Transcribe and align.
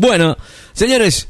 Bueno, 0.00 0.34
señores, 0.72 1.28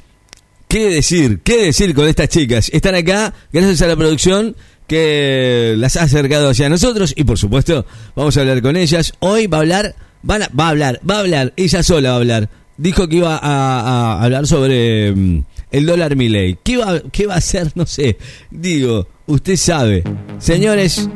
¿qué 0.69 0.91
decir? 0.91 1.41
¿Qué 1.43 1.65
decir 1.65 1.93
con 1.93 2.07
estas 2.07 2.29
chicas? 2.29 2.71
Están 2.73 2.95
acá 2.95 3.35
gracias 3.53 3.83
a 3.83 3.89
la 3.89 3.97
producción 3.97 4.55
que 4.87 5.75
las 5.77 5.97
ha 5.97 6.05
acercado 6.05 6.51
hacia 6.51 6.69
nosotros 6.69 7.13
y 7.17 7.25
por 7.25 7.37
supuesto 7.37 7.85
vamos 8.15 8.37
a 8.37 8.43
hablar 8.43 8.63
con 8.63 8.77
ellas. 8.77 9.13
Hoy 9.19 9.49
va 9.49 9.57
a 9.57 9.61
hablar, 9.63 9.97
va 10.25 10.37
a 10.37 10.69
hablar, 10.69 11.01
va 11.09 11.17
a 11.17 11.19
hablar, 11.19 11.53
ella 11.57 11.83
sola 11.83 12.11
va 12.11 12.15
a 12.15 12.19
hablar. 12.19 12.49
Dijo 12.77 13.09
que 13.09 13.17
iba 13.17 13.41
a, 13.43 14.23
hablar 14.23 14.47
sobre 14.47 15.17
mm, 15.17 15.45
el 15.73 15.87
dólar 15.87 16.15
Milei. 16.15 16.57
¿Qué 16.63 16.77
va, 16.77 17.01
¿Qué 17.11 17.27
va 17.27 17.35
a 17.35 17.39
hacer? 17.39 17.73
No 17.75 17.87
sé. 17.87 18.19
Digo, 18.53 19.09
usted 19.27 19.57
sabe. 19.57 20.05
Señores, 20.39 21.09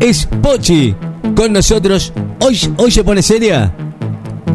es 0.00 0.26
Pochi 0.40 0.94
con 1.36 1.52
nosotros. 1.52 2.10
¿Hoy, 2.40 2.58
hoy 2.78 2.90
se 2.90 3.04
pone 3.04 3.20
seria? 3.20 3.70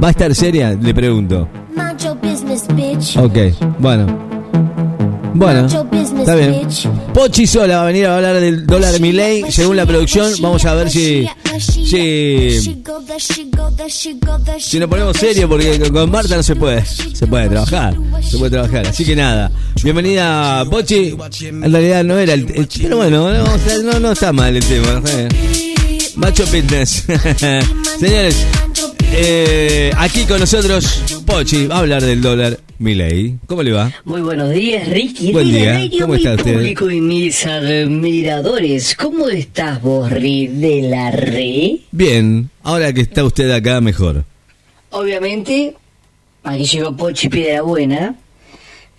¿Va 0.04 0.08
a 0.08 0.12
estar 0.12 0.34
seria? 0.34 0.74
Le 0.74 0.96
pregunto. 0.96 1.48
Bitch. 2.16 2.27
Ok, 3.18 3.38
bueno. 3.80 4.28
Bueno, 5.34 5.68
está 6.22 6.34
bien. 6.36 6.54
Pochi 7.14 7.46
sola 7.46 7.78
va 7.78 7.84
a 7.84 7.86
venir 7.86 8.08
a 8.08 8.16
hablar 8.16 8.40
del 8.40 8.66
dólar 8.66 9.00
Milei 9.00 9.52
según 9.52 9.76
la 9.78 9.86
producción. 9.86 10.32
Vamos 10.42 10.66
a 10.66 10.74
ver 10.74 10.90
si, 10.90 11.28
si, 11.60 12.60
si 14.60 14.80
nos 14.80 14.90
ponemos 14.90 15.16
serios 15.18 15.48
porque 15.48 15.80
con- 15.92 16.10
Marta 16.10 16.36
no 16.38 16.42
se 16.44 16.56
puede, 16.56 16.84
se 16.86 17.28
puede 17.28 17.50
trabajar, 17.50 17.96
se 18.24 18.38
puede 18.40 18.50
trabajar. 18.52 18.88
Así 18.88 19.06
que 19.06 19.16
nada, 19.16 19.52
bienvenida 19.84 20.66
Pochi. 20.72 21.16
En 21.66 21.72
realidad 21.72 22.04
no 22.04 22.18
era 22.18 22.34
el, 22.34 22.50
el- 22.56 22.68
pero 22.82 22.98
bueno, 22.98 23.32
no, 23.32 23.44
o 23.44 23.60
sea, 23.60 23.78
no, 23.84 24.00
no 24.00 24.12
está 24.14 24.34
mal 24.34 24.56
el 24.56 24.66
tema. 24.66 25.02
Macho 26.16 26.48
Fitness. 26.48 27.06
Señores, 28.00 28.44
eh, 29.20 29.92
aquí 29.98 30.26
con 30.26 30.40
nosotros 30.40 31.22
Pochi 31.26 31.66
va 31.68 31.78
a 31.78 31.80
hablar 31.80 32.04
del 32.04 32.22
dólar 32.22 32.60
Milei. 32.80 33.36
¿Cómo 33.48 33.64
le 33.64 33.72
va? 33.72 33.92
Muy 34.06 34.22
buenos 34.22 34.52
días, 34.52 34.88
Ricky. 34.88 35.32
Buen 35.32 35.48
Mira, 35.48 35.60
día. 35.60 35.74
radio, 35.74 36.00
¿Cómo 36.02 36.14
mi 36.14 36.20
está 36.20 36.36
usted? 36.36 36.54
público 36.54 36.92
y 36.92 37.02
mis 37.02 37.46
admiradores. 37.46 38.96
¿Cómo 38.96 39.28
estás 39.30 39.82
vos, 39.82 40.12
Ri, 40.12 40.48
de 40.48 40.82
la 40.84 41.12
Re? 41.12 41.80
Bien, 41.92 42.50
ahora 42.64 42.94
que 42.94 43.02
está 43.02 43.24
usted 43.24 43.50
acá 43.52 43.82
mejor. 43.82 44.24
Obviamente, 44.92 45.76
aquí 46.44 46.66
llegó 46.66 46.96
Pochi 46.96 47.30
Piedra 47.30 47.62
Buena. 47.64 48.16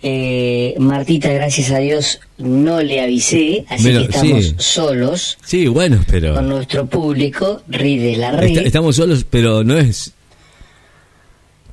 Eh, 0.01 0.75
Martita, 0.79 1.29
gracias 1.29 1.71
a 1.71 1.79
Dios, 1.79 2.21
no 2.37 2.81
le 2.81 3.01
avisé, 3.01 3.65
así 3.67 3.83
Pero, 3.83 3.99
que 3.99 4.05
estamos 4.05 4.43
sí. 4.45 4.55
solos 4.57 5.37
Sí, 5.43 5.67
bueno, 5.67 5.99
pero 6.09 6.35
con 6.35 6.47
nuestro 6.47 6.85
público, 6.85 7.61
Ri 7.67 7.97
de 7.97 8.15
la 8.15 8.31
Re. 8.31 8.47
Está- 8.47 8.61
estamos 8.61 8.95
solos, 8.95 9.25
pero 9.29 9.61
no 9.63 9.77
es. 9.77 10.13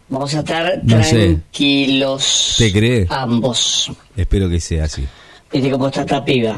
Vamos 0.09 0.35
a 0.35 0.41
estar 0.41 0.81
No 0.83 1.03
sé. 1.05 1.11
tranquilos. 1.27 2.55
¿Te 2.59 2.73
cree? 2.73 3.07
Ambos. 3.11 3.93
Espero 4.17 4.49
que 4.49 4.59
sea 4.61 4.85
así. 4.85 5.05
Viste 5.53 5.71
cómo 5.71 5.87
está 5.87 6.01
esta 6.01 6.25
piba. 6.25 6.57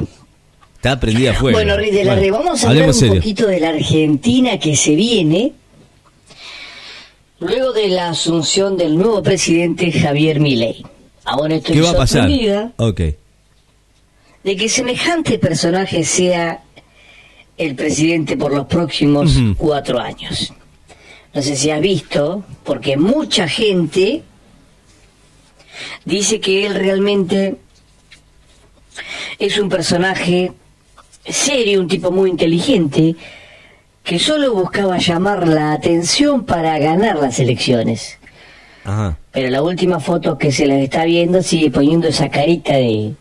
Está 0.76 0.98
prendida 0.98 1.34
fuego. 1.34 1.58
Bueno, 1.58 1.76
Riz 1.76 1.92
de 1.92 2.04
la 2.04 2.12
Bueno, 2.14 2.22
Re, 2.22 2.30
vamos 2.30 2.64
a 2.64 2.68
hablar 2.70 2.86
un 2.88 2.94
serio. 2.94 3.14
poquito 3.16 3.46
de 3.46 3.60
la 3.60 3.68
Argentina 3.70 4.58
que 4.58 4.74
se 4.76 4.94
viene 4.94 5.52
luego 7.40 7.72
de 7.72 7.88
la 7.88 8.08
asunción 8.10 8.76
del 8.76 8.96
nuevo 8.96 9.22
presidente 9.22 9.92
Javier 9.92 10.40
Milei. 10.40 10.82
Ahora 11.28 11.56
estoy 11.56 11.74
¿Qué 11.76 11.80
va 11.82 11.90
a 11.90 11.94
pasar? 11.96 12.22
sorprendida 12.22 12.72
Ok. 12.76 13.00
de 14.44 14.56
que 14.56 14.68
semejante 14.68 15.38
personaje 15.38 16.04
sea 16.04 16.62
el 17.56 17.74
presidente 17.74 18.36
por 18.36 18.52
los 18.54 18.66
próximos 18.66 19.36
cuatro 19.56 19.98
años. 19.98 20.52
No 21.34 21.42
sé 21.42 21.56
si 21.56 21.70
has 21.70 21.80
visto, 21.80 22.44
porque 22.64 22.96
mucha 22.96 23.46
gente 23.48 24.22
dice 26.04 26.40
que 26.40 26.66
él 26.66 26.74
realmente 26.74 27.56
es 29.38 29.58
un 29.58 29.68
personaje 29.68 30.52
serio, 31.26 31.80
un 31.80 31.88
tipo 31.88 32.10
muy 32.10 32.30
inteligente, 32.30 33.16
que 34.02 34.18
solo 34.18 34.54
buscaba 34.54 34.96
llamar 34.98 35.46
la 35.46 35.72
atención 35.72 36.44
para 36.44 36.78
ganar 36.78 37.16
las 37.18 37.38
elecciones. 37.38 38.18
Ajá. 38.88 39.18
Pero 39.32 39.50
la 39.50 39.62
última 39.62 40.00
foto 40.00 40.38
que 40.38 40.50
se 40.50 40.64
les 40.66 40.82
está 40.82 41.04
viendo 41.04 41.42
sigue 41.42 41.70
poniendo 41.70 42.08
esa 42.08 42.30
carita 42.30 42.72
de, 42.72 43.12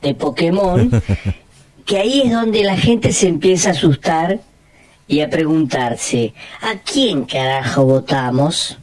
de 0.00 0.14
Pokémon, 0.14 0.90
que 1.84 1.98
ahí 1.98 2.22
es 2.24 2.30
donde 2.30 2.62
la 2.62 2.76
gente 2.76 3.12
se 3.12 3.26
empieza 3.26 3.70
a 3.70 3.72
asustar 3.72 4.38
y 5.08 5.20
a 5.20 5.28
preguntarse, 5.28 6.34
¿a 6.60 6.78
quién 6.78 7.24
carajo 7.24 7.84
votamos? 7.84 8.78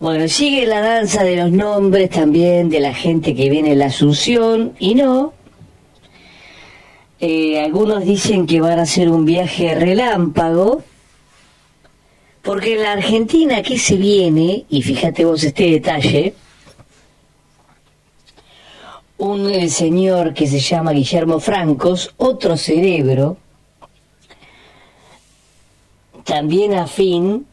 Bueno, 0.00 0.26
sigue 0.26 0.66
la 0.66 0.80
danza 0.80 1.22
de 1.22 1.36
los 1.36 1.52
nombres 1.52 2.10
también 2.10 2.70
de 2.70 2.80
la 2.80 2.94
gente 2.94 3.36
que 3.36 3.48
viene 3.48 3.72
en 3.72 3.78
la 3.78 3.86
Asunción 3.86 4.72
y 4.80 4.96
no. 4.96 5.34
Eh, 7.20 7.60
algunos 7.60 8.04
dicen 8.04 8.46
que 8.46 8.60
van 8.60 8.80
a 8.80 8.82
hacer 8.82 9.08
un 9.08 9.24
viaje 9.24 9.74
relámpago, 9.76 10.82
porque 12.48 12.76
la 12.76 12.92
Argentina 12.92 13.62
que 13.62 13.78
se 13.78 13.96
viene, 13.96 14.64
y 14.70 14.80
fíjate 14.80 15.22
vos 15.26 15.44
este 15.44 15.70
detalle, 15.70 16.32
un 19.18 19.50
eh, 19.50 19.68
señor 19.68 20.32
que 20.32 20.46
se 20.46 20.58
llama 20.58 20.92
Guillermo 20.92 21.40
Francos, 21.40 22.14
otro 22.16 22.56
cerebro, 22.56 23.36
también 26.24 26.72
afín 26.72 27.44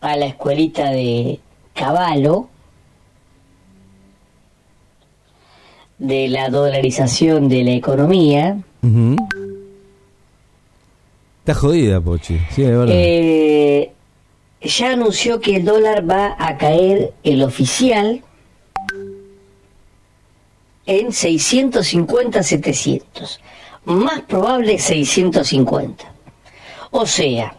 a 0.00 0.16
la 0.16 0.24
escuelita 0.24 0.90
de 0.90 1.38
Caballo, 1.74 2.48
de 5.98 6.28
la 6.28 6.48
dolarización 6.48 7.50
de 7.50 7.64
la 7.64 7.72
economía. 7.72 8.56
Jodida, 11.54 12.00
Pochi. 12.00 12.40
Sí, 12.50 12.62
verdad. 12.62 12.86
Eh, 12.88 13.92
ya 14.62 14.92
anunció 14.92 15.40
que 15.40 15.56
el 15.56 15.64
dólar 15.64 16.08
va 16.08 16.36
a 16.38 16.56
caer 16.58 17.12
el 17.22 17.42
oficial 17.42 18.22
en 20.86 21.08
650-700. 21.08 23.40
Más 23.84 24.20
probable 24.22 24.78
650. 24.78 26.04
O 26.90 27.04
sea, 27.06 27.54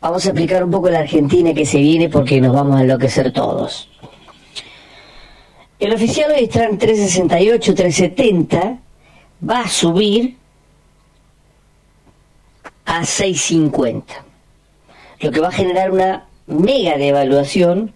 vamos 0.00 0.24
a 0.24 0.28
explicar 0.28 0.62
un 0.64 0.70
poco 0.70 0.88
la 0.88 1.00
Argentina 1.00 1.52
que 1.52 1.66
se 1.66 1.78
viene 1.78 2.08
porque 2.08 2.40
nos 2.40 2.54
vamos 2.54 2.76
a 2.76 2.82
enloquecer 2.82 3.32
todos. 3.32 3.90
El 5.78 5.92
oficial 5.92 6.30
hoy 6.30 6.44
está 6.44 6.64
en 6.64 6.78
368, 6.78 7.74
370, 7.74 8.78
va 9.48 9.60
a 9.60 9.68
subir 9.68 10.36
a 12.86 13.00
6.50, 13.02 14.02
lo 15.20 15.30
que 15.30 15.40
va 15.40 15.48
a 15.48 15.52
generar 15.52 15.90
una 15.90 16.26
mega 16.46 16.96
devaluación 16.96 17.92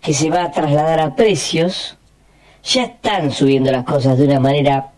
que 0.00 0.12
se 0.12 0.30
va 0.30 0.44
a 0.44 0.50
trasladar 0.50 1.00
a 1.00 1.14
precios. 1.14 1.96
Ya 2.64 2.84
están 2.84 3.30
subiendo 3.32 3.72
las 3.72 3.84
cosas 3.84 4.18
de 4.18 4.24
una 4.24 4.40
manera 4.40 4.90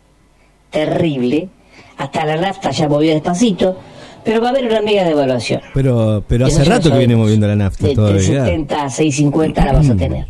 terrible, 0.71 1.49
hasta 1.97 2.25
la 2.25 2.37
nafta 2.37 2.71
ya 2.71 2.89
movió 2.89 3.13
despacito, 3.13 3.79
pero 4.25 4.41
va 4.41 4.49
a 4.49 4.51
haber 4.51 4.67
una 4.67 4.83
mega 4.83 5.05
devaluación. 5.05 5.61
pero 5.73 6.23
pero 6.27 6.47
hace 6.47 6.65
rato 6.65 6.91
que 6.91 6.99
viene 6.99 7.17
moviendo 7.17 7.47
la 7.47 7.57
nafta 7.57 7.87
De 7.87 7.95
todavía. 7.95 8.21
370 8.45 8.83
a 8.83 8.91
650 8.91 9.65
la 9.65 9.73
vas 9.73 9.91
a 9.91 9.97
tener. 9.97 10.27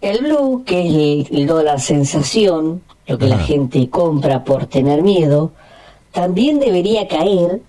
El 0.00 0.18
blue, 0.18 0.62
que 0.64 0.80
es 0.80 1.30
el, 1.30 1.40
el 1.40 1.46
dólar 1.46 1.80
sensación, 1.80 2.82
lo 3.06 3.18
que 3.18 3.26
la 3.26 3.38
gente 3.38 3.90
compra 3.90 4.44
por 4.44 4.66
tener 4.66 5.02
miedo, 5.02 5.52
también 6.12 6.60
debería 6.60 7.08
caer 7.08 7.60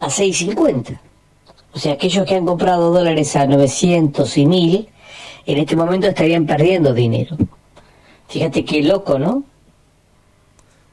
a 0.00 0.10
650. 0.10 1.00
O 1.72 1.78
sea, 1.78 1.92
aquellos 1.92 2.26
que 2.26 2.34
han 2.34 2.46
comprado 2.46 2.92
dólares 2.92 3.36
a 3.36 3.46
900 3.46 4.38
y 4.38 4.46
1000, 4.46 4.88
en 5.46 5.58
este 5.58 5.76
momento 5.76 6.06
estarían 6.06 6.46
perdiendo 6.46 6.94
dinero. 6.94 7.36
Fíjate 8.28 8.64
qué 8.64 8.82
loco, 8.82 9.18
¿no? 9.18 9.44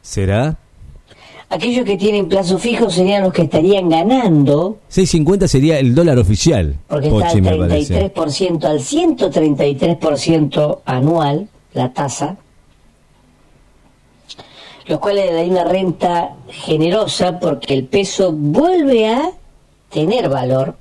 ¿Será? 0.02 0.58
Aquellos 1.50 1.86
que 1.86 1.98
tienen 1.98 2.28
plazo 2.28 2.58
fijo 2.58 2.90
serían 2.90 3.24
los 3.24 3.32
que 3.32 3.44
estarían 3.44 3.88
ganando 3.88 4.80
6.50 4.92 5.48
sería 5.48 5.78
el 5.78 5.94
dólar 5.94 6.18
oficial. 6.18 6.76
porque 6.88 7.10
está 7.10 7.30
al 7.30 7.42
me 7.42 7.56
parece. 7.56 8.12
33%, 8.12 8.64
al 8.66 8.80
133% 8.80 10.80
anual 10.84 11.48
la 11.74 11.94
tasa, 11.94 12.38
lo 14.86 15.00
cual 15.00 15.16
le 15.16 15.46
una 15.46 15.64
renta 15.64 16.36
generosa 16.50 17.40
porque 17.40 17.74
el 17.74 17.86
peso 17.86 18.32
vuelve 18.34 19.08
a 19.08 19.32
tener 19.90 20.30
valor 20.30 20.76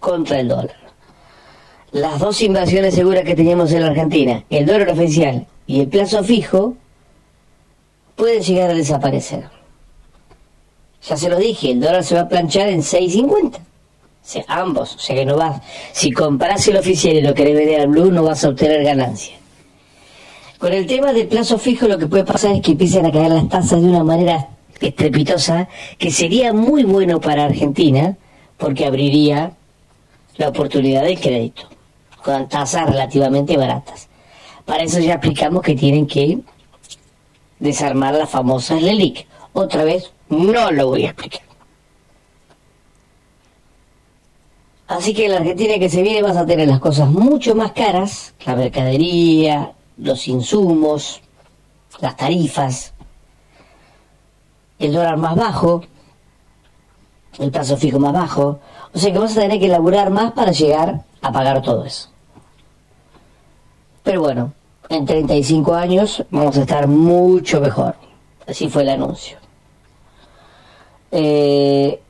contra 0.00 0.40
el 0.40 0.48
dólar. 0.48 0.76
Las 1.92 2.18
dos 2.20 2.40
inversiones 2.42 2.94
seguras 2.94 3.24
que 3.24 3.34
teníamos 3.34 3.72
en 3.72 3.82
la 3.82 3.88
Argentina, 3.88 4.44
el 4.50 4.66
dólar 4.66 4.90
oficial 4.90 5.46
y 5.66 5.80
el 5.80 5.88
plazo 5.88 6.22
fijo, 6.24 6.76
pueden 8.16 8.42
llegar 8.42 8.70
a 8.70 8.74
desaparecer. 8.74 9.48
Ya 11.02 11.16
se 11.16 11.28
lo 11.28 11.36
dije, 11.36 11.72
el 11.72 11.80
dólar 11.80 12.04
se 12.04 12.14
va 12.14 12.22
a 12.22 12.28
planchar 12.28 12.68
en 12.68 12.80
6.50. 12.80 13.56
O 13.56 13.60
sea, 14.22 14.44
ambos. 14.48 14.96
O 14.96 14.98
sea 14.98 15.16
que 15.16 15.24
no 15.24 15.36
vas. 15.36 15.62
Si 15.92 16.12
compras 16.12 16.66
el 16.68 16.76
oficial 16.76 17.14
y 17.16 17.22
lo 17.22 17.34
querés 17.34 17.56
vender 17.56 17.80
al 17.80 17.88
blue, 17.88 18.10
no 18.10 18.22
vas 18.22 18.44
a 18.44 18.50
obtener 18.50 18.84
ganancia. 18.84 19.39
Con 20.60 20.74
el 20.74 20.86
tema 20.86 21.14
del 21.14 21.26
plazo 21.26 21.56
fijo, 21.56 21.88
lo 21.88 21.96
que 21.96 22.06
puede 22.06 22.22
pasar 22.22 22.54
es 22.54 22.60
que 22.60 22.72
empiecen 22.72 23.06
a 23.06 23.10
caer 23.10 23.30
las 23.30 23.48
tasas 23.48 23.80
de 23.80 23.88
una 23.88 24.04
manera 24.04 24.50
estrepitosa, 24.78 25.70
que 25.96 26.10
sería 26.10 26.52
muy 26.52 26.84
bueno 26.84 27.18
para 27.18 27.46
Argentina, 27.46 28.18
porque 28.58 28.84
abriría 28.84 29.52
la 30.36 30.50
oportunidad 30.50 31.04
del 31.04 31.18
crédito, 31.18 31.62
con 32.22 32.46
tasas 32.46 32.90
relativamente 32.90 33.56
baratas. 33.56 34.10
Para 34.66 34.82
eso 34.82 35.00
ya 35.00 35.14
explicamos 35.14 35.62
que 35.62 35.74
tienen 35.74 36.06
que 36.06 36.40
desarmar 37.58 38.12
las 38.12 38.28
famosas 38.28 38.82
LELIC. 38.82 39.26
Otra 39.54 39.84
vez, 39.84 40.12
no 40.28 40.70
lo 40.72 40.88
voy 40.88 41.06
a 41.06 41.10
explicar. 41.12 41.40
Así 44.88 45.14
que 45.14 45.24
en 45.24 45.30
la 45.30 45.38
Argentina 45.38 45.78
que 45.78 45.88
se 45.88 46.02
viene 46.02 46.20
vas 46.20 46.36
a 46.36 46.44
tener 46.44 46.68
las 46.68 46.80
cosas 46.80 47.08
mucho 47.08 47.54
más 47.54 47.72
caras, 47.72 48.34
la 48.44 48.56
mercadería, 48.56 49.72
los 50.00 50.26
insumos, 50.28 51.20
las 52.00 52.16
tarifas, 52.16 52.92
el 54.78 54.92
dólar 54.92 55.16
más 55.18 55.36
bajo, 55.36 55.82
el 57.38 57.50
plazo 57.50 57.76
fijo 57.76 57.98
más 57.98 58.12
bajo. 58.12 58.60
O 58.92 58.98
sea 58.98 59.12
que 59.12 59.18
vas 59.18 59.36
a 59.36 59.40
tener 59.40 59.60
que 59.60 59.68
laburar 59.68 60.10
más 60.10 60.32
para 60.32 60.52
llegar 60.52 61.04
a 61.20 61.32
pagar 61.32 61.62
todo 61.62 61.84
eso. 61.84 62.08
Pero 64.02 64.22
bueno, 64.22 64.52
en 64.88 65.04
35 65.04 65.74
años 65.74 66.24
vamos 66.30 66.56
a 66.56 66.62
estar 66.62 66.88
mucho 66.88 67.60
mejor. 67.60 67.94
Así 68.46 68.68
fue 68.68 68.82
el 68.82 68.88
anuncio. 68.88 69.38
Eh, 71.12 72.00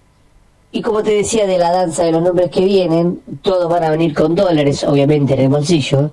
y 0.72 0.82
como 0.82 1.02
te 1.02 1.10
decía 1.10 1.46
de 1.46 1.58
la 1.58 1.72
danza 1.72 2.04
de 2.04 2.12
los 2.12 2.22
nombres 2.22 2.50
que 2.50 2.64
vienen, 2.64 3.22
todos 3.42 3.68
van 3.68 3.82
a 3.82 3.90
venir 3.90 4.14
con 4.14 4.34
dólares, 4.34 4.84
obviamente, 4.84 5.34
en 5.34 5.40
el 5.40 5.48
bolsillo. 5.48 6.12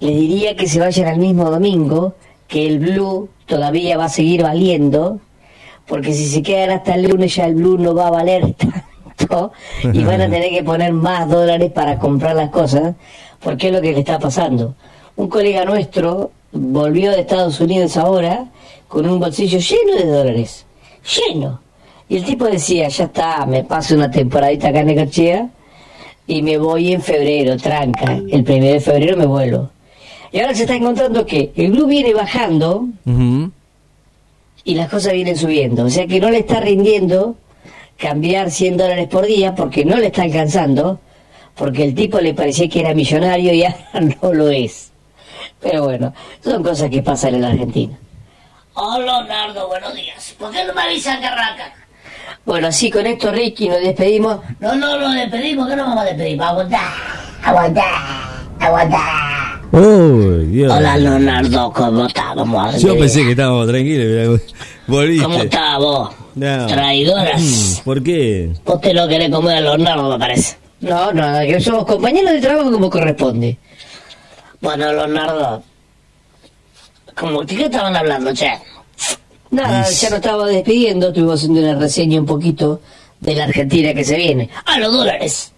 Le 0.00 0.10
diría 0.10 0.56
que 0.56 0.66
se 0.66 0.80
vayan 0.80 1.08
al 1.08 1.18
mismo 1.18 1.50
domingo, 1.50 2.14
que 2.48 2.66
el 2.66 2.78
blue 2.78 3.28
todavía 3.46 3.96
va 3.96 4.06
a 4.06 4.08
seguir 4.08 4.42
valiendo, 4.42 5.20
porque 5.86 6.12
si 6.12 6.26
se 6.26 6.42
quedan 6.42 6.70
hasta 6.70 6.94
el 6.94 7.08
lunes 7.08 7.34
ya 7.34 7.46
el 7.46 7.54
blue 7.54 7.78
no 7.78 7.94
va 7.94 8.08
a 8.08 8.10
valer 8.10 8.54
tanto 9.18 9.52
y 9.92 10.02
van 10.04 10.20
a 10.20 10.30
tener 10.30 10.50
que 10.50 10.64
poner 10.64 10.92
más 10.92 11.28
dólares 11.28 11.70
para 11.72 11.98
comprar 11.98 12.34
las 12.34 12.50
cosas, 12.50 12.94
porque 13.40 13.68
es 13.68 13.72
lo 13.72 13.80
que 13.80 13.92
le 13.92 14.00
está 14.00 14.18
pasando. 14.18 14.74
Un 15.16 15.28
colega 15.28 15.64
nuestro 15.64 16.30
volvió 16.52 17.10
de 17.10 17.20
Estados 17.20 17.60
Unidos 17.60 17.96
ahora 17.96 18.46
con 18.88 19.08
un 19.08 19.20
bolsillo 19.20 19.58
lleno 19.58 19.96
de 19.96 20.06
dólares, 20.06 20.66
lleno. 21.04 21.60
Y 22.08 22.16
el 22.16 22.24
tipo 22.24 22.46
decía, 22.46 22.88
ya 22.88 23.04
está, 23.04 23.46
me 23.46 23.62
paso 23.64 23.94
una 23.94 24.10
temporadita 24.10 24.68
acá 24.68 24.80
en 24.80 24.86
Necochea 24.86 25.48
y 26.26 26.42
me 26.42 26.58
voy 26.58 26.92
en 26.92 27.02
febrero, 27.02 27.56
tranca. 27.56 28.20
El 28.30 28.42
primero 28.42 28.74
de 28.74 28.80
febrero 28.80 29.16
me 29.16 29.26
vuelvo. 29.26 29.70
Y 30.32 30.40
ahora 30.40 30.54
se 30.54 30.62
está 30.62 30.74
encontrando 30.74 31.26
que 31.26 31.52
el 31.56 31.72
blue 31.72 31.86
viene 31.86 32.14
bajando 32.14 32.86
y 34.64 34.74
las 34.74 34.88
cosas 34.88 35.12
vienen 35.12 35.36
subiendo. 35.36 35.84
O 35.84 35.90
sea 35.90 36.06
que 36.06 36.20
no 36.20 36.30
le 36.30 36.38
está 36.38 36.60
rindiendo 36.60 37.36
cambiar 37.96 38.50
100 38.50 38.76
dólares 38.76 39.08
por 39.08 39.26
día 39.26 39.54
porque 39.54 39.84
no 39.84 39.96
le 39.96 40.06
está 40.06 40.22
alcanzando, 40.22 41.00
porque 41.56 41.84
el 41.84 41.94
tipo 41.94 42.20
le 42.20 42.34
parecía 42.34 42.68
que 42.68 42.80
era 42.80 42.94
millonario 42.94 43.52
y 43.52 43.64
ahora 43.64 44.16
no 44.22 44.32
lo 44.32 44.48
es. 44.50 44.92
Pero 45.60 45.84
bueno, 45.84 46.14
son 46.42 46.62
cosas 46.62 46.88
que 46.90 47.02
pasan 47.02 47.34
en 47.34 47.42
la 47.42 47.48
Argentina. 47.48 47.98
Hola, 48.74 49.22
Leonardo, 49.22 49.68
buenos 49.68 49.94
días. 49.94 50.34
¿Por 50.38 50.50
qué 50.52 50.64
no 50.64 50.72
me 50.72 50.82
avisan 50.82 51.20
que 51.20 51.26
arrancan? 51.26 51.72
Bueno, 52.46 52.68
así 52.68 52.90
con 52.90 53.04
esto, 53.04 53.30
Ricky, 53.32 53.68
nos 53.68 53.80
despedimos. 53.80 54.40
No, 54.60 54.74
no, 54.74 54.98
nos 54.98 55.14
despedimos, 55.14 55.68
que 55.68 55.76
no 55.76 55.84
vamos 55.84 56.02
a 56.02 56.04
despedir. 56.06 56.40
Aguantá, 56.40 56.80
aguantá, 57.42 57.84
aguantá. 58.58 59.49
Uy, 59.72 60.46
Dios. 60.46 60.72
Hola, 60.72 60.96
Leonardo, 60.96 61.72
¿cómo 61.72 62.04
a 62.04 62.76
Yo 62.78 62.98
pensé 62.98 63.22
que 63.22 63.30
estábamos 63.30 63.68
tranquilos, 63.68 64.40
volviste. 64.86 65.22
¿Cómo 65.24 65.42
estás 65.42 65.78
vos? 65.78 66.10
No. 66.34 66.66
Traidoras. 66.66 67.40
Mm, 67.40 67.84
¿Por 67.84 68.02
qué? 68.02 68.50
Vos 68.64 68.80
te 68.80 68.92
lo 68.92 69.06
querés 69.06 69.30
comer 69.30 69.58
a 69.58 69.60
Leonardo, 69.60 70.10
me 70.12 70.18
parece. 70.18 70.56
No, 70.80 71.12
no, 71.12 71.38
que 71.46 71.60
somos 71.60 71.84
compañeros 71.86 72.32
de 72.32 72.40
trabajo 72.40 72.72
como 72.72 72.90
corresponde. 72.90 73.58
Bueno, 74.60 74.92
Leonardo. 74.92 75.62
¿Cómo, 77.16 77.44
¿De 77.44 77.54
qué 77.54 77.64
estaban 77.64 77.94
hablando, 77.96 78.32
che? 78.34 78.50
Nada, 79.50 79.88
Is- 79.88 80.00
ya 80.00 80.10
nos 80.10 80.18
estaba 80.20 80.46
despidiendo, 80.46 81.08
estuvimos 81.08 81.34
haciendo 81.40 81.60
una 81.60 81.78
reseña 81.78 82.18
un 82.20 82.26
poquito 82.26 82.80
de 83.20 83.34
la 83.34 83.44
Argentina 83.44 83.94
que 83.94 84.04
se 84.04 84.16
viene. 84.16 84.48
Ah, 84.64 84.78
los 84.78 84.92
dólares. 84.92 85.52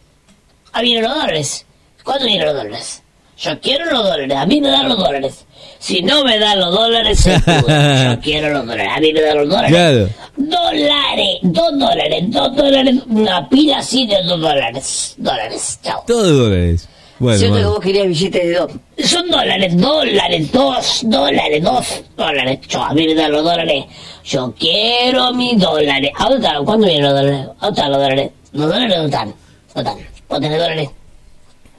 Ah, 0.73 0.83
vienen 0.83 1.05
los 1.05 1.15
dólares. 1.15 1.65
¿Cuándo 2.03 2.27
vienen 2.27 2.47
los 2.47 2.57
dólares? 2.57 3.02
Yo 3.43 3.59
quiero 3.61 3.87
los 3.87 4.05
dólares, 4.05 4.37
a 4.37 4.47
mí 4.47 4.61
me 4.61 4.69
dan 4.71 4.89
los 4.89 4.99
dólares. 4.99 5.45
Si 5.81 6.01
no 6.01 6.23
me 6.23 6.39
dan 6.39 6.61
los 6.61 6.71
dólares. 6.73 7.25
Yo 7.27 8.21
quiero 8.21 8.51
los 8.51 8.65
dólares, 8.65 8.93
a 8.97 9.01
mí 9.01 9.13
me 9.13 9.21
dan 9.21 9.37
los 9.39 9.49
dólares. 9.49 9.71
Claro. 9.71 10.09
Dólares, 10.37 11.39
dos 11.43 11.79
dólares, 11.79 12.25
dos 12.29 12.55
dólares, 12.57 12.95
una 13.09 13.49
pila 13.49 13.79
así 13.79 14.07
de 14.07 14.23
dos 14.23 14.41
dólares. 14.41 15.15
Dólares, 15.17 15.81
chao. 15.83 16.05
Todo 16.07 16.45
dólares. 16.45 16.89
Bueno, 17.19 17.39
Siento 17.39 17.57
que 17.57 17.63
bueno. 17.63 17.75
vos 17.75 17.85
querías 17.85 18.07
billetes 18.07 18.43
de 18.45 18.55
dos. 18.55 18.73
Son 19.05 19.29
dólares, 19.29 19.77
dólares, 19.77 20.53
dos 20.53 21.01
dólares, 21.03 21.63
dos 21.65 22.05
dólares. 22.17 22.61
Yo, 22.69 22.81
a 22.81 22.95
mí 22.95 23.07
me 23.09 23.15
dan 23.15 23.33
los 23.33 23.43
dólares. 23.43 23.85
Yo 24.25 24.55
quiero 24.57 25.33
mis 25.33 25.59
dólares. 25.59 26.13
¿A 26.17 26.29
dónde 26.29 26.47
están? 26.47 26.65
¿Cuándo 26.65 26.87
vienen 26.87 27.05
los 27.05 27.13
dólares? 27.13 27.47
¿A 27.59 27.67
dónde 27.67 27.81
están 27.81 27.91
los 27.91 28.01
dólares? 28.01 28.31
¿Los 28.53 28.69
dólares 28.69 28.97
dónde 28.97 29.07
están? 29.17 29.35
¿Dónde 29.75 29.91
están? 29.91 30.07
¿Vos 30.29 30.41
tenés 30.41 30.59
dólares? 30.61 30.89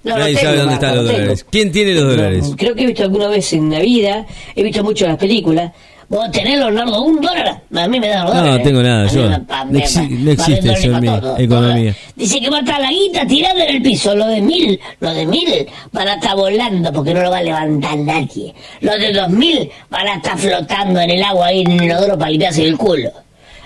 No, 0.04 0.18
Nadie 0.18 0.34
no 0.34 0.40
sabe 0.42 0.58
dónde 0.58 0.74
están 0.74 0.96
los 0.98 1.06
dólares. 1.06 1.46
¿Quién 1.50 1.72
tiene 1.72 1.94
los 1.94 2.04
dólares? 2.16 2.52
creo 2.58 2.76
que 2.76 2.84
he 2.84 2.88
visto 2.88 3.04
alguna 3.04 3.28
vez 3.28 3.54
en 3.54 3.72
la 3.72 3.80
vida, 3.80 4.26
he 4.56 4.62
visto 4.64 4.84
mucho 4.84 5.06
en 5.06 5.12
las 5.12 5.20
películas. 5.20 5.72
¿Vos 6.10 6.30
tenés, 6.32 6.60
Leonardo, 6.60 7.02
un 7.02 7.22
dólar? 7.22 7.62
A 7.74 7.88
mí 7.88 8.00
me 8.00 8.08
dan 8.10 8.26
los 8.26 8.34
No, 8.36 8.42
dólares. 8.42 8.64
tengo 8.66 8.84
nada, 8.84 9.08
yo. 9.08 9.30
me 9.30 9.40
pa- 9.40 9.64
No 9.66 9.80
exi- 9.80 10.30
existe 10.30 10.62
dólares 10.62 10.80
eso 10.84 10.94
en 10.94 11.02
mi 11.02 11.08
economía. 11.08 11.48
dólares. 11.48 11.96
Dice 12.16 12.42
que 12.42 12.50
va 12.50 12.58
a 12.58 12.60
estar 12.60 12.82
la 12.82 12.90
guita 12.92 13.26
tirando 13.26 13.64
en 13.64 13.76
el 13.78 13.82
piso. 13.82 14.14
Los 14.14 14.28
de 14.28 14.42
mil, 14.42 14.80
los 15.00 15.16
de 15.16 15.26
mil 15.26 15.68
van 15.94 16.08
a 16.10 16.14
estar 16.16 16.36
volando 16.36 16.92
porque 16.92 17.14
no 17.14 17.22
lo 17.22 17.32
va 17.32 17.38
a 17.38 17.44
levantar 17.44 17.98
nadie. 17.98 18.54
Los 18.82 19.00
de 19.00 19.14
dos 19.14 19.30
mil 19.30 19.72
van 19.90 20.08
a 20.08 20.16
estar 20.18 20.38
flotando 20.38 21.00
en 21.00 21.10
el 21.10 21.24
agua 21.24 21.48
ahí 21.48 21.62
en 21.62 21.72
el 21.72 21.84
inodoro 21.86 22.18
para 22.18 22.30
limpiarse 22.30 22.64
el 22.66 22.78
culo. 22.78 23.10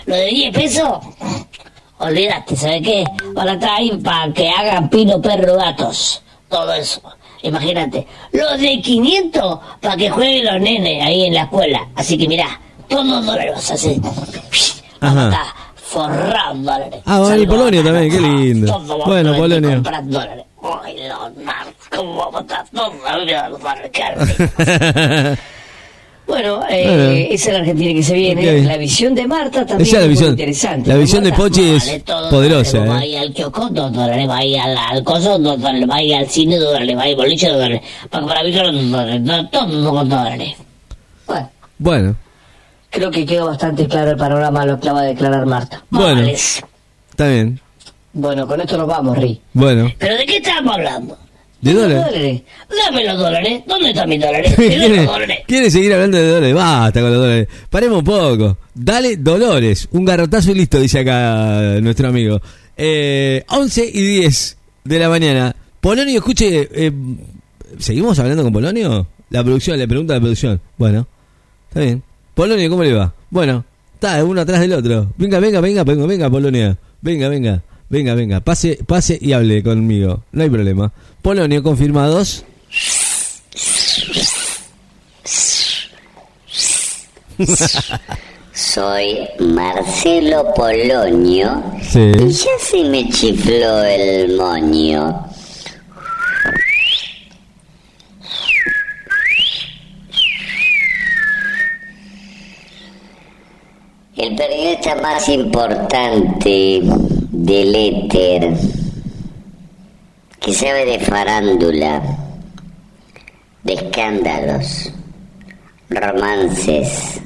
Los 0.05 0.17
de 0.17 0.25
10 0.27 0.53
pesos, 0.55 0.99
olvídate, 1.97 2.55
¿sabe 2.55 2.81
qué? 2.81 3.03
Van 3.33 3.49
a 3.49 3.53
estar 3.53 3.71
ahí 3.71 3.91
para 4.03 4.31
que 4.31 4.47
hagan 4.49 4.89
pino, 4.89 5.21
perro, 5.21 5.55
gatos. 5.57 6.21
Todo 6.49 6.73
eso. 6.73 7.01
Imagínate. 7.43 8.07
Los 8.31 8.59
de 8.59 8.81
500 8.81 9.59
para 9.81 9.97
que 9.97 10.09
jueguen 10.09 10.45
los 10.45 10.61
nenes 10.61 11.03
ahí 11.05 11.25
en 11.25 11.33
la 11.33 11.41
escuela. 11.43 11.87
Así 11.95 12.17
que 12.17 12.27
mirá, 12.27 12.59
todos 12.87 13.25
dólares 13.25 13.53
vas 13.55 13.71
a 13.71 13.73
hacer. 13.73 13.99
Vamos 13.99 14.19
a 15.01 15.07
Ajá. 15.27 15.55
forrados 15.75 16.63
dólares. 16.63 17.01
Ah, 17.05 17.23
Salvo 17.27 17.47
Polonia 17.47 17.83
también, 17.83 18.11
qué 18.11 18.21
lindo. 18.21 18.79
Bueno, 19.05 19.35
Polonia. 19.35 19.75
comprar 19.75 20.07
dólares. 20.07 20.45
Ay, 20.83 20.97
Leonardo, 20.97 21.71
¿cómo 21.95 22.15
vamos 22.15 22.35
a 22.35 22.39
estar 22.41 22.65
todos? 22.73 22.93
A 23.05 23.17
mí 23.17 23.25
Bueno, 26.27 26.61
eh, 26.69 27.29
esa 27.31 27.47
es 27.49 27.53
la 27.53 27.59
Argentina 27.59 27.93
que 27.93 28.03
se 28.03 28.13
viene. 28.13 28.59
Ok. 28.59 28.65
La 28.67 28.77
visión 28.77 29.15
de 29.15 29.25
Marta 29.27 29.65
también 29.65 29.81
Esa 29.87 29.97
es 29.97 29.99
la 29.99 30.03
es 30.03 30.09
visión. 30.09 30.29
interesante. 30.31 30.89
La 30.89 30.95
¿no, 30.95 30.99
visión 31.01 31.23
de 31.23 31.29
Marta? 31.31 31.43
Pochi 31.43 31.69
es 31.69 31.85
Vale, 31.87 31.99
todo 32.01 32.29
poderosa, 32.29 32.77
dólares, 32.79 32.89
¿eh? 32.89 32.93
Va 32.93 32.99
a 32.99 33.05
ir 33.05 33.17
al 33.17 33.33
kiosco, 33.33 33.69
dos 33.71 33.93
dólares, 33.93 34.29
va 34.29 34.37
a 34.37 34.45
ir 34.45 34.59
al, 34.59 34.77
al 34.77 35.03
coso, 35.05 35.39
dos 35.39 35.59
dólares, 35.61 35.89
va 35.89 35.95
a 35.95 36.03
ir 36.03 36.15
al 36.15 36.27
cine, 36.27 36.57
dos 36.57 36.73
dólares, 36.73 36.97
va 36.97 37.01
a 37.03 37.07
ir 37.07 37.11
al 37.13 37.15
boliche, 37.23 37.47
dos 37.47 37.55
dólares. 37.57 37.81
Para 38.09 38.21
comprar 38.23 38.45
micro, 38.45 38.71
dos 38.71 38.91
dólares, 38.91 39.49
todo 39.51 39.89
con 39.91 40.09
dólares. 40.09 40.53
Bueno, 41.25 41.49
Bueno, 41.77 42.15
creo 42.89 43.09
que 43.11 43.25
quedó 43.25 43.45
bastante 43.47 43.87
claro 43.87 44.11
el 44.11 44.17
panorama, 44.17 44.65
lo 44.65 44.79
que 44.79 44.87
acaba 44.87 45.01
de 45.03 45.07
declarar 45.09 45.45
Marta. 45.45 45.81
Bueno. 45.89 46.21
Está 46.27 47.27
bien. 47.29 47.59
Bueno, 48.13 48.47
con 48.47 48.59
esto 48.59 48.77
nos 48.77 48.87
vamos, 48.87 49.17
Ri. 49.17 49.39
Bueno, 49.53 49.91
¿Pero 49.97 50.15
de 50.17 50.25
qué 50.25 50.37
estamos 50.37 50.73
hablando? 50.75 51.17
¿De 51.61 51.73
Los 51.73 51.83
dólares? 51.83 52.41
Dame 52.85 53.03
los 53.05 53.17
dólares. 53.17 53.61
¿Dónde 53.67 53.89
están 53.89 54.09
mis 54.09 54.21
dólares? 54.21 54.53
¿Quiere, 54.55 55.05
dólares. 55.05 55.39
quiere 55.47 55.71
seguir 55.71 55.93
hablando 55.93 56.17
de 56.17 56.27
dólares? 56.27 56.55
Basta 56.55 57.01
con 57.01 57.09
los 57.11 57.19
dólares. 57.19 57.47
Paremos 57.69 57.99
un 57.99 58.05
poco. 58.05 58.57
Dale 58.73 59.17
Dolores. 59.17 59.87
Un 59.91 60.05
garrotazo 60.05 60.51
y 60.51 60.55
listo, 60.55 60.79
dice 60.79 60.99
acá 60.99 61.79
nuestro 61.81 62.07
amigo. 62.09 62.39
Eh, 62.75 63.43
11 63.49 63.91
y 63.93 64.01
10 64.01 64.57
de 64.83 64.99
la 64.99 65.09
mañana. 65.09 65.55
Polonio, 65.81 66.17
escuche. 66.17 66.67
eh, 66.71 66.91
¿Seguimos 67.79 68.17
hablando 68.19 68.43
con 68.43 68.53
Polonio? 68.53 69.07
La 69.29 69.43
producción, 69.43 69.77
le 69.77 69.87
pregunta 69.87 70.13
a 70.13 70.17
la 70.17 70.21
producción. 70.21 70.61
Bueno, 70.77 71.07
está 71.69 71.81
bien. 71.81 72.01
Polonio, 72.33 72.69
¿cómo 72.69 72.83
le 72.83 72.93
va? 72.93 73.13
Bueno, 73.29 73.65
está 73.95 74.23
uno 74.23 74.41
atrás 74.41 74.61
del 74.61 74.73
otro. 74.73 75.11
Venga, 75.17 75.39
venga, 75.39 75.59
venga, 75.59 75.83
venga, 75.83 76.05
venga, 76.05 76.29
Polonia. 76.29 76.77
Venga, 77.01 77.27
venga, 77.29 77.61
venga, 77.89 78.13
venga. 78.15 78.39
Pase, 78.41 78.79
pase 78.85 79.17
y 79.21 79.33
hable 79.33 79.63
conmigo. 79.63 80.23
No 80.31 80.43
hay 80.43 80.49
problema. 80.49 80.91
Polonio, 81.21 81.63
confirmados. 81.63 82.43
Soy 88.53 89.27
Marcelo 89.39 90.53
Polonio 90.55 91.63
Sí. 91.81 91.99
y 92.19 92.29
ya 92.31 92.51
se 92.59 92.83
me 92.89 93.09
chifló 93.09 93.83
el 93.83 94.35
moño. 94.35 95.23
El 104.15 104.35
periodista 104.35 104.95
más 104.95 105.29
importante 105.29 106.81
del 107.37 107.75
éter, 107.75 108.51
que 110.39 110.53
sabe 110.53 110.85
de 110.85 110.99
farándula, 110.99 112.01
de 113.61 113.73
escándalos, 113.73 114.91
romances, 115.87 117.21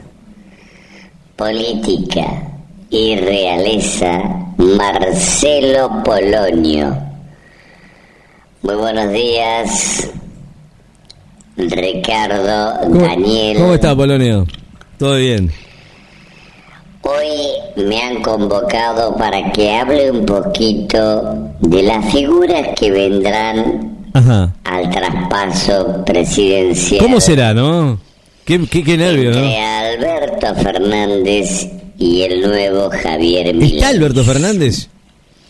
política 1.37 2.25
y 2.89 3.15
realeza, 3.15 4.21
Marcelo 4.57 6.03
Polonio. 6.03 6.93
Muy 8.63 8.75
buenos 8.75 9.13
días, 9.13 10.11
Ricardo, 11.55 12.81
¿Cómo, 12.83 13.01
Daniel. 13.01 13.57
¿Cómo 13.57 13.73
está, 13.75 13.95
Polonio? 13.95 14.45
¿Todo 14.97 15.15
bien? 15.15 15.53
Hoy 17.03 17.83
me 17.83 18.01
han 18.01 18.21
convocado 18.21 19.15
para 19.15 19.51
que 19.51 19.71
hable 19.71 20.11
un 20.11 20.25
poquito 20.25 21.51
de 21.59 21.83
las 21.83 22.11
figuras 22.11 22.67
que 22.79 22.91
vendrán 22.91 23.97
Ajá. 24.13 24.53
al 24.63 24.89
traspaso 24.89 26.03
presidencial. 26.05 26.99
¿Cómo 27.01 27.19
será, 27.19 27.53
no? 27.53 27.99
Qué, 28.45 28.65
qué, 28.67 28.83
qué 28.83 28.97
nervio, 28.97 29.31
Entre 29.31 29.41
¿no? 29.41 29.67
Alberto 29.67 30.55
Fernández 30.61 31.67
y 31.97 32.21
el 32.21 32.41
nuevo 32.41 32.89
Javier 32.91 33.53
Milei. 33.53 33.75
¿Está 33.77 33.89
Alberto 33.89 34.23
Fernández? 34.23 34.87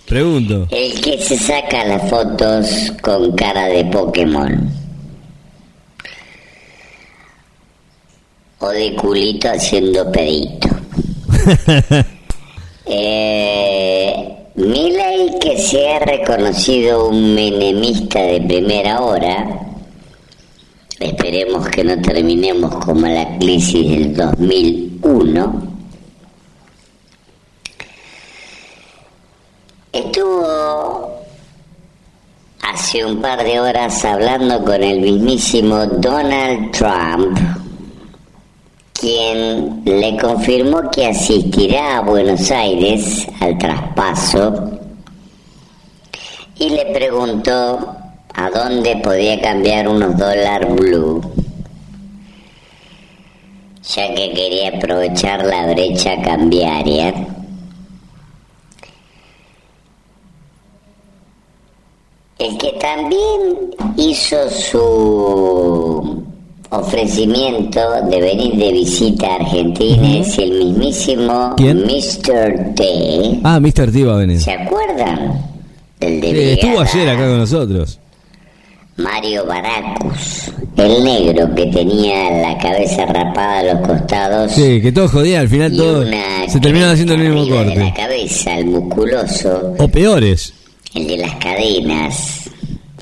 Pregunto. 0.07 0.67
El 0.71 0.99
que 1.01 1.17
se 1.17 1.37
saca 1.37 1.85
las 1.85 2.09
fotos 2.09 2.91
con 3.01 3.31
cara 3.33 3.65
de 3.67 3.85
Pokémon. 3.85 4.69
O 8.59 8.69
de 8.69 8.93
culito 8.95 9.49
haciendo 9.49 10.11
pedito. 10.11 10.67
Eh, 12.93 14.49
Milei, 14.55 15.39
que 15.39 15.57
se 15.57 15.87
ha 15.87 15.99
reconocido 15.99 17.07
un 17.07 17.35
menemista 17.35 18.19
de 18.19 18.41
primera 18.41 18.99
hora, 18.99 19.47
esperemos 20.99 21.69
que 21.69 21.83
no 21.85 22.01
terminemos 22.01 22.83
como 22.83 23.07
la 23.07 23.37
crisis 23.37 23.89
del 23.89 24.15
2001, 24.15 25.67
estuvo 29.93 31.21
hace 32.61 33.05
un 33.05 33.21
par 33.21 33.43
de 33.43 33.59
horas 33.59 34.03
hablando 34.03 34.65
con 34.65 34.83
el 34.83 34.99
mismísimo 34.99 35.85
Donald 35.85 36.71
Trump, 36.71 37.60
quien 39.01 39.81
le 39.83 40.15
confirmó 40.15 40.91
que 40.91 41.07
asistirá 41.07 41.97
a 41.97 42.01
Buenos 42.01 42.51
Aires 42.51 43.27
al 43.39 43.57
traspaso 43.57 44.79
y 46.59 46.69
le 46.69 46.85
preguntó 46.93 47.95
a 48.35 48.49
dónde 48.51 48.97
podía 48.97 49.41
cambiar 49.41 49.87
unos 49.87 50.15
dólares 50.15 50.75
blue, 50.75 51.19
ya 53.81 54.13
que 54.13 54.33
quería 54.33 54.77
aprovechar 54.77 55.45
la 55.45 55.65
brecha 55.73 56.21
cambiaria. 56.21 57.11
El 62.37 62.57
que 62.59 62.71
también 62.73 63.75
hizo 63.97 64.47
su 64.49 66.30
ofrecimiento 66.71 67.79
de 68.09 68.21
venir 68.21 68.55
de 68.55 68.71
visita 68.71 69.27
a 69.27 69.35
Argentina 69.35 70.17
es 70.19 70.37
el 70.37 70.51
mismísimo 70.51 71.53
¿Quién? 71.57 71.83
Mr. 71.85 72.73
T. 72.75 73.39
Ah, 73.43 73.59
Mr. 73.59 73.91
T 73.91 74.05
va 74.05 74.13
a 74.13 74.17
venir. 74.17 74.39
¿Se 74.39 74.51
acuerdan? 74.53 75.33
El 75.99 76.21
de 76.21 76.29
Eh, 76.31 76.53
estuvo 76.53 76.79
ayer 76.79 77.09
acá 77.09 77.27
con 77.27 77.37
nosotros. 77.39 77.99
Mario 78.97 79.45
Baracus, 79.45 80.51
el 80.77 81.03
negro 81.03 81.53
que 81.55 81.65
tenía 81.67 82.29
la 82.41 82.57
cabeza 82.57 83.05
rapada 83.05 83.59
a 83.59 83.73
los 83.73 83.87
costados 83.87 84.51
Sí, 84.51 84.81
que 84.81 84.91
todo 84.91 85.07
jodía, 85.07 85.39
al 85.39 85.47
final 85.49 85.75
todo 85.75 86.05
se 86.47 86.59
terminaron 86.59 86.93
haciendo 86.93 87.13
el 87.15 87.19
mismo 87.21 87.41
arriba 87.41 87.63
de 87.63 87.65
la 87.65 87.73
corte. 87.75 87.93
cabeza, 88.01 88.57
el 88.57 88.65
musculoso, 88.67 89.75
O 89.79 89.87
peores. 89.87 90.53
el 90.93 91.07
de 91.07 91.17
las 91.17 91.35
cadenas, 91.35 92.49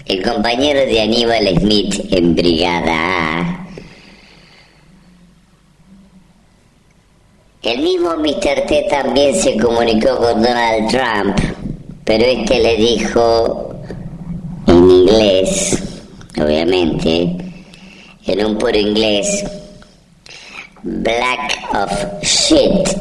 el 0.05 0.21
compañero 0.23 0.79
de 0.79 1.01
Aníbal 1.01 1.47
Smith 1.59 2.01
en 2.11 2.35
Brigada 2.35 2.93
A. 3.39 3.58
El 7.61 7.81
mismo 7.81 8.15
Mr. 8.15 8.65
T 8.67 8.87
también 8.89 9.35
se 9.35 9.57
comunicó 9.57 10.15
con 10.15 10.41
Donald 10.41 10.87
Trump, 10.89 11.37
pero 12.05 12.23
este 12.23 12.57
le 12.57 12.77
dijo 12.77 13.75
en 14.65 14.89
inglés, 14.89 15.77
obviamente, 16.41 17.35
en 18.25 18.45
un 18.45 18.57
puro 18.57 18.77
inglés, 18.77 19.43
Black 20.83 21.59
of 21.73 22.23
Shit, 22.23 22.97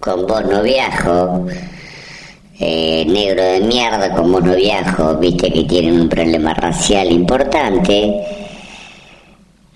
con 0.00 0.26
vos 0.26 0.44
no 0.44 0.62
viajo, 0.62 1.46
eh, 2.60 3.06
negro 3.06 3.42
de 3.42 3.60
mierda, 3.60 4.12
con 4.12 4.32
vos 4.32 4.44
no 4.44 4.54
viajo, 4.54 5.16
viste 5.16 5.50
que 5.50 5.64
tienen 5.64 5.98
un 5.98 6.08
problema 6.10 6.52
racial 6.52 7.10
importante. 7.10 8.41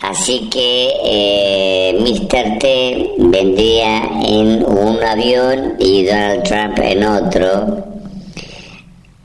Así 0.09 0.49
que 0.51 0.93
eh, 1.05 1.99
Mr. 1.99 2.59
T 2.61 3.11
vendría 3.19 4.05
en 4.25 4.65
un 4.65 5.03
avión 5.03 5.75
y 5.81 6.05
Donald 6.05 6.45
Trump 6.45 6.79
en 6.79 7.05
otro. 7.05 7.85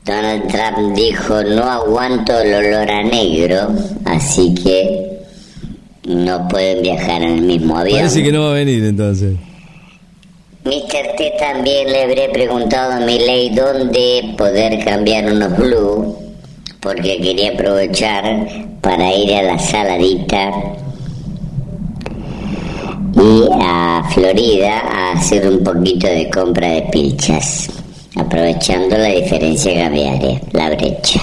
Donald 0.04 0.48
Trump 0.48 0.96
dijo, 0.96 1.40
no 1.44 1.62
aguanto 1.62 2.36
el 2.40 2.54
olor 2.54 2.90
a 2.90 3.04
negro, 3.04 3.68
así 4.06 4.52
que 4.56 5.20
no 6.08 6.48
pueden 6.48 6.82
viajar 6.82 7.22
en 7.22 7.34
el 7.34 7.42
mismo 7.42 7.78
avión. 7.78 7.98
Parece 7.98 8.24
que 8.24 8.32
no 8.32 8.42
va 8.42 8.50
a 8.50 8.54
venir 8.54 8.82
entonces. 8.82 9.36
Mr. 10.64 11.16
T 11.16 11.32
también 11.38 11.92
le 11.92 12.02
habré 12.02 12.28
preguntado 12.30 12.94
a 12.94 13.00
Miley 13.06 13.50
dónde 13.50 14.34
poder 14.36 14.84
cambiar 14.84 15.32
unos 15.32 15.56
blue, 15.56 16.16
porque 16.82 17.20
quería 17.20 17.52
aprovechar 17.52 18.24
para 18.80 19.14
ir 19.14 19.32
a 19.34 19.42
la 19.44 19.58
saladita 19.58 20.50
y 23.14 23.44
a 23.52 24.02
Florida 24.12 24.80
a 24.80 25.12
hacer 25.12 25.46
un 25.46 25.62
poquito 25.62 26.08
de 26.08 26.28
compra 26.28 26.66
de 26.68 26.82
pilchas, 26.90 27.70
aprovechando 28.16 28.98
la 28.98 29.10
diferencia 29.10 29.72
cambiaria, 29.84 30.40
la 30.52 30.70
brecha. 30.70 31.20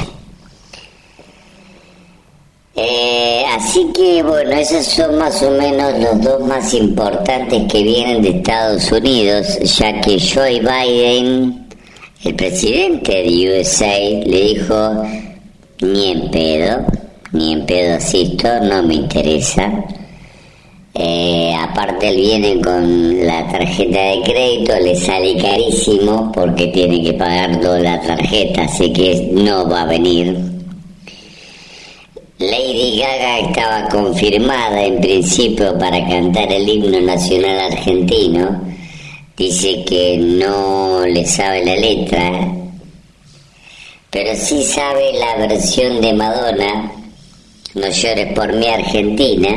Eh, 2.75 3.43
así 3.53 3.85
que 3.93 4.23
bueno, 4.23 4.51
esos 4.51 4.85
son 4.85 5.17
más 5.17 5.43
o 5.43 5.51
menos 5.51 5.99
los 5.99 6.21
dos 6.21 6.47
más 6.47 6.73
importantes 6.73 7.69
que 7.69 7.83
vienen 7.83 8.21
de 8.21 8.29
Estados 8.29 8.89
Unidos, 8.93 9.59
ya 9.77 9.99
que 9.99 10.17
Joe 10.17 10.61
Biden, 10.61 11.67
el 12.23 12.35
presidente 12.35 13.11
de 13.23 13.59
USA, 13.59 13.99
le 13.99 14.53
dijo, 14.53 15.03
ni 15.81 16.11
en 16.11 16.31
pedo, 16.31 16.85
ni 17.31 17.53
en 17.53 17.65
pedo 17.65 17.95
asisto, 17.95 18.47
no 18.61 18.83
me 18.83 18.95
interesa. 18.95 19.71
Eh, 20.93 21.53
aparte 21.57 22.09
él 22.09 22.17
viene 22.17 22.61
con 22.61 23.25
la 23.25 23.47
tarjeta 23.47 24.01
de 24.01 24.21
crédito, 24.23 24.73
le 24.81 24.95
sale 24.95 25.37
carísimo 25.37 26.31
porque 26.33 26.67
tiene 26.67 27.03
que 27.03 27.13
pagar 27.13 27.61
toda 27.61 27.79
la 27.79 28.01
tarjeta, 28.01 28.63
así 28.63 28.91
que 28.91 29.29
no 29.33 29.69
va 29.69 29.83
a 29.83 29.85
venir. 29.85 30.35
Lady 32.39 32.99
Gaga 32.99 33.39
estaba 33.39 33.89
confirmada 33.89 34.83
en 34.83 34.99
principio 35.01 35.77
para 35.77 36.05
cantar 36.07 36.51
el 36.51 36.67
himno 36.67 37.01
nacional 37.01 37.71
argentino. 37.71 38.61
Dice 39.37 39.83
que 39.85 40.17
no 40.17 41.05
le 41.05 41.25
sabe 41.25 41.65
la 41.65 41.75
letra, 41.75 42.51
pero 44.11 44.35
sí 44.35 44.63
sabe 44.63 45.13
la 45.13 45.47
versión 45.47 46.01
de 46.01 46.13
Madonna, 46.13 46.91
No 47.75 47.87
llores 47.89 48.33
por 48.33 48.51
mi 48.53 48.67
Argentina, 48.67 49.49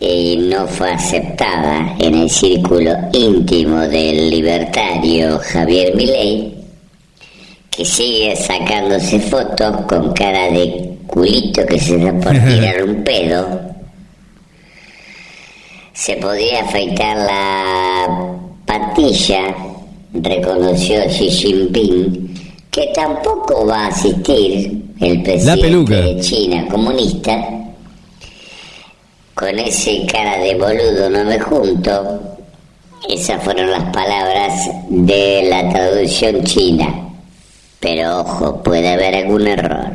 y 0.00 0.36
no 0.36 0.66
fue 0.66 0.90
aceptada 0.90 1.94
en 1.98 2.14
el 2.14 2.30
círculo 2.30 2.92
íntimo 3.12 3.78
del 3.80 4.30
libertario 4.30 5.38
Javier 5.38 5.94
Milei, 5.94 6.54
que 7.70 7.84
sigue 7.84 8.34
sacándose 8.34 9.20
fotos 9.20 9.82
con 9.86 10.12
cara 10.12 10.50
de 10.50 10.96
culito 11.06 11.64
que 11.66 11.78
se 11.78 11.98
da 11.98 12.12
por 12.14 12.32
tirar 12.46 12.82
un 12.82 13.04
pedo, 13.04 13.60
se 15.92 16.16
podía 16.16 16.62
afeitar 16.62 17.16
la 17.18 18.38
patilla, 18.66 19.54
reconoció 20.14 21.02
Xi 21.06 21.30
Jinping, 21.30 22.31
que 22.72 22.90
tampoco 22.94 23.66
va 23.66 23.84
a 23.84 23.88
asistir 23.88 24.82
el 24.98 25.22
presidente 25.22 25.94
de 25.94 26.20
China 26.20 26.66
comunista. 26.70 27.36
Con 29.34 29.58
ese 29.58 30.06
cara 30.10 30.38
de 30.38 30.54
boludo 30.54 31.10
no 31.10 31.22
me 31.24 31.38
junto. 31.38 32.38
Esas 33.06 33.44
fueron 33.44 33.70
las 33.70 33.92
palabras 33.92 34.70
de 34.88 35.48
la 35.50 35.68
traducción 35.68 36.42
china. 36.44 37.10
Pero 37.78 38.20
ojo, 38.20 38.62
puede 38.62 38.88
haber 38.88 39.16
algún 39.16 39.46
error. 39.48 39.94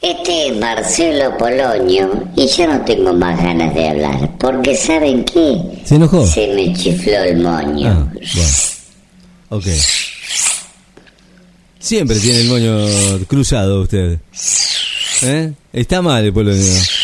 Este 0.00 0.48
es 0.48 0.56
Marcelo 0.56 1.36
Polonio 1.36 2.24
y 2.36 2.46
yo 2.46 2.66
no 2.68 2.80
tengo 2.86 3.12
más 3.12 3.42
ganas 3.42 3.74
de 3.74 3.88
hablar, 3.88 4.30
porque 4.38 4.74
¿saben 4.74 5.24
qué? 5.24 5.60
¿Se 5.84 5.96
enojó? 5.96 6.26
Se 6.26 6.46
me 6.54 6.72
chifló 6.72 7.22
el 7.22 7.36
moño. 7.36 7.90
Ah, 7.90 8.12
bueno. 8.34 8.50
Ok. 9.50 9.66
Siempre 11.84 12.18
tiene 12.18 12.40
el 12.40 12.48
moño 12.48 13.26
cruzado 13.26 13.82
usted. 13.82 14.18
¿Eh? 15.22 15.52
Está 15.70 16.00
mal 16.00 16.24
el 16.24 16.32
pueblo 16.32 16.54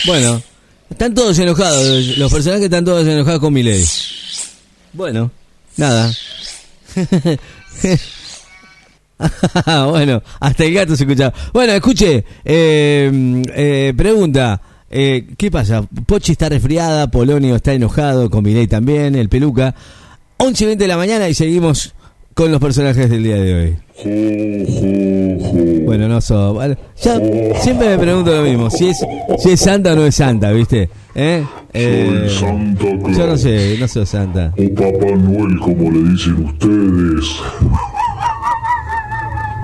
Bueno, 0.07 0.41
están 0.89 1.13
todos 1.13 1.39
enojados. 1.39 2.17
Los 2.17 2.33
personajes 2.33 2.65
están 2.65 2.87
todos 2.87 3.07
enojados 3.07 3.41
con 3.41 3.53
mi 3.53 3.63
ley. 3.63 3.85
Bueno, 4.95 5.31
nada. 5.77 6.11
bueno, 9.91 10.23
hasta 10.41 10.65
el 10.65 10.73
gato 10.73 10.97
se 10.97 11.05
escuchaba. 11.05 11.35
Bueno, 11.53 11.75
escuche, 11.75 12.25
eh, 12.43 13.43
eh, 13.55 13.93
pregunta. 13.95 14.63
eh, 14.91 15.27
¿Qué 15.37 15.51
pasa? 15.51 15.87
Pochi 16.07 16.33
está 16.33 16.49
resfriada, 16.49 17.11
Polonio 17.11 17.57
está 17.57 17.75
enojado, 17.75 18.31
con 18.31 18.45
también, 18.67 19.15
el 19.15 19.29
peluca. 19.29 19.75
11 20.39 20.65
y 20.65 20.67
20 20.69 20.85
de 20.85 20.89
la 20.89 20.97
mañana 20.97 21.29
y 21.29 21.35
seguimos 21.35 21.93
con 22.35 22.51
los 22.51 22.61
personajes 22.61 23.11
del 23.11 23.23
día 23.23 23.37
de 23.37 23.55
hoy. 23.55 23.77
Bueno, 25.85 26.09
no 26.09 26.21
so, 26.21 26.59
ya 27.03 27.21
siempre 27.61 27.89
me 27.91 27.99
pregunto 27.99 28.35
lo 28.35 28.43
mismo, 28.43 28.71
si 28.71 28.89
es 28.89 28.99
si 29.39 29.51
es 29.51 29.61
santa 29.61 29.93
o 29.93 29.97
no 29.97 30.07
es 30.07 30.15
santa, 30.15 30.51
¿viste? 30.53 30.89
¿Eh? 31.15 31.45
Eh, 31.73 32.27
Soy 32.29 32.49
Santa 32.49 32.85
Claus. 32.99 33.17
yo 33.17 33.27
no 33.27 33.37
sé, 33.37 33.77
no 33.79 33.89
soy 33.89 34.07
santa. 34.07 34.55
O 34.57 34.75
Papá 34.75 35.17
Noel, 35.17 35.59
como 35.61 35.91
le 35.91 36.11
dicen 36.11 36.45
ustedes. 36.47 37.41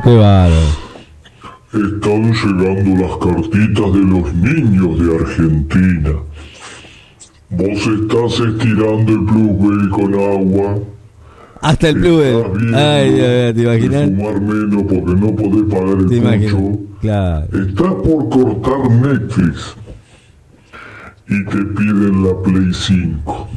Qué 0.04 0.14
bárbaro. 0.16 0.87
Están 1.73 2.32
llegando 2.32 3.06
las 3.06 3.16
cartitas 3.18 3.92
de 3.92 4.00
los 4.00 4.35
niños 4.35 4.99
de 5.00 5.16
Argentina. 5.16 6.11
Vos 7.50 7.68
estás 7.68 8.40
estirando 8.40 9.12
el 9.12 9.18
Blueberry 9.18 9.90
con 9.90 10.14
agua. 10.14 10.78
Hasta 11.60 11.88
el 11.88 12.00
viendo 12.00 12.52
Ay, 12.75 13.10
Dios 13.12 13.54
¿te 13.54 13.62
imaginas? 13.62 14.04
fumar 14.10 14.40
menos 14.40 14.82
porque 14.82 15.14
no 15.14 15.34
podés 15.34 15.64
pagar 15.75 15.98
el 15.98 16.06
Te 16.06 16.16
imaginas. 16.16 16.78
Claro. 17.00 17.46
Estás 17.46 17.94
por 17.94 18.28
cortar 18.28 18.90
Netflix. 18.90 19.76
Y 21.28 21.44
te 21.44 21.56
piden 21.56 22.25
la 22.25 22.42
Play 22.42 22.72
5. 22.72 23.48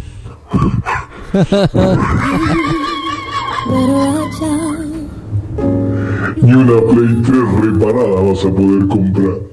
Ni 6.42 6.54
una 6.54 6.82
Play 6.82 7.22
3 7.22 7.38
reparada 7.62 8.22
vas 8.22 8.46
a 8.46 8.50
poder 8.50 8.88
comprar. 8.88 9.50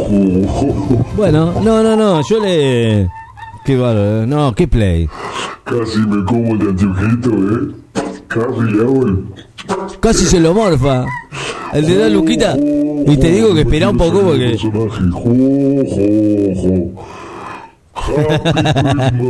jo, 0.08 0.44
jo. 0.48 1.06
Bueno, 1.16 1.52
no, 1.62 1.82
no, 1.82 1.96
no, 1.96 2.20
yo 2.28 2.40
le. 2.40 3.08
Qué 3.64 3.76
bárbaro. 3.76 4.26
No, 4.26 4.54
qué 4.54 4.68
play. 4.68 5.08
Casi 5.64 5.98
me 6.00 6.24
como 6.24 6.54
el 6.54 6.68
anteojito, 6.68 7.30
¿eh? 7.30 7.74
Casi 8.28 8.72
le 8.72 8.82
hago 8.82 9.06
el... 9.06 9.24
Casi 10.00 10.24
se 10.26 10.40
lo 10.40 10.52
morfa. 10.52 11.06
El 11.72 11.86
de 11.86 11.94
la 11.96 12.08
Luquita. 12.08 12.56
Y 12.56 13.16
te 13.16 13.30
digo 13.30 13.54
que 13.54 13.62
espera 13.62 13.88
un 13.88 13.96
poco 13.96 14.20
porque. 14.20 14.56
Happy 18.96 19.22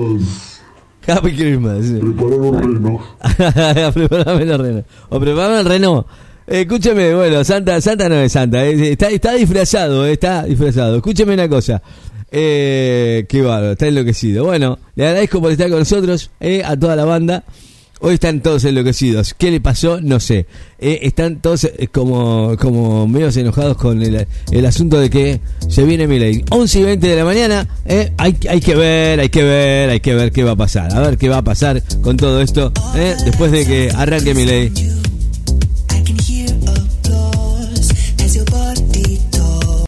Happy 1.06 1.36
Christmas. 1.36 1.78
Christmas. 1.78 1.86
sí. 1.86 2.00
Prepara 2.00 2.36
los 2.36 2.56
renos. 2.60 3.94
Preparame 3.94 4.42
el 4.42 4.58
reno. 4.58 4.84
O 5.10 5.20
preparame 5.20 5.60
el 5.60 5.66
reno. 5.66 6.06
Eh, 6.46 6.62
escúcheme, 6.62 7.14
bueno, 7.14 7.42
Santa, 7.42 7.80
Santa 7.80 8.08
no 8.08 8.16
es 8.16 8.32
Santa, 8.32 8.66
eh, 8.66 8.92
está, 8.92 9.08
está 9.08 9.32
disfrazado, 9.32 10.04
eh, 10.04 10.12
está 10.12 10.42
disfrazado. 10.42 10.96
Escúcheme 10.96 11.32
una 11.34 11.48
cosa. 11.48 11.80
Eh, 12.30 13.26
qué 13.28 13.42
bárbaro, 13.42 13.72
está 13.72 13.86
enloquecido. 13.86 14.44
Bueno, 14.44 14.78
le 14.94 15.06
agradezco 15.06 15.40
por 15.40 15.52
estar 15.52 15.68
con 15.70 15.78
nosotros, 15.80 16.30
eh, 16.40 16.62
a 16.64 16.76
toda 16.76 16.96
la 16.96 17.04
banda. 17.04 17.44
Hoy 18.00 18.14
están 18.14 18.40
todos 18.40 18.64
enloquecidos. 18.64 19.34
¿Qué 19.34 19.50
le 19.50 19.60
pasó? 19.60 20.00
No 20.00 20.20
sé. 20.20 20.46
Eh, 20.78 21.00
están 21.02 21.40
todos 21.40 21.64
eh, 21.64 21.88
como, 21.90 22.54
como 22.60 23.06
medio 23.06 23.30
enojados 23.30 23.78
con 23.78 24.02
el, 24.02 24.26
el 24.50 24.66
asunto 24.66 24.98
de 24.98 25.08
que 25.08 25.40
se 25.68 25.84
viene 25.84 26.06
Milei. 26.06 26.44
11 26.50 26.80
y 26.80 26.82
20 26.82 27.06
de 27.06 27.16
la 27.16 27.24
mañana. 27.24 27.66
hay, 28.18 28.36
hay 28.48 28.60
que 28.60 28.74
ver, 28.74 29.20
hay 29.20 29.28
que 29.30 29.42
ver, 29.42 29.90
hay 29.90 30.00
que 30.00 30.14
ver 30.14 30.32
qué 30.32 30.44
va 30.44 30.50
a 30.50 30.56
pasar. 30.56 30.94
A 30.94 31.00
ver 31.00 31.16
qué 31.16 31.28
va 31.28 31.38
a 31.38 31.44
pasar 31.44 31.82
con 32.02 32.16
todo 32.16 32.42
esto. 32.42 32.72
después 33.24 33.52
de 33.52 33.64
que 33.64 33.90
arranque 33.94 34.34
Milei. 34.34 34.72